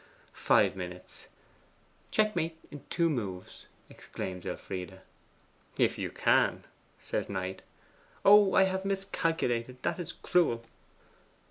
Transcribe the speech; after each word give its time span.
Five 0.33 0.75
minutes: 0.75 1.27
'Checkmate 2.09 2.57
in 2.71 2.83
two 2.89 3.07
moves!' 3.07 3.67
exclaims 3.87 4.47
Elfride. 4.47 5.01
'If 5.77 5.99
you 5.99 6.09
can,' 6.09 6.63
says 6.99 7.29
Knight. 7.29 7.61
'Oh, 8.25 8.55
I 8.55 8.63
have 8.63 8.83
miscalculated; 8.83 9.77
that 9.83 9.99
is 9.99 10.11
cruel! 10.13 10.63